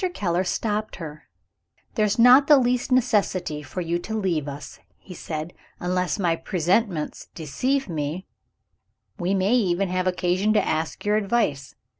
Keller 0.15 0.43
stopped 0.43 0.95
her. 0.95 1.27
"There 1.93 2.07
is 2.07 2.17
not 2.17 2.47
the 2.47 2.57
least 2.57 2.91
necessity 2.91 3.61
for 3.61 3.81
you 3.81 3.99
to 3.99 4.17
leave 4.17 4.47
us," 4.47 4.79
he 4.97 5.13
said. 5.13 5.53
"Unless 5.79 6.17
my 6.17 6.35
presentiments 6.35 7.27
deceive 7.35 7.87
me, 7.87 8.25
we 9.19 9.35
may 9.35 9.53
even 9.53 9.89
have 9.89 10.07
occasion 10.07 10.53
to 10.53 10.65
ask 10.67 11.05
your 11.05 11.17
advice. 11.17 11.75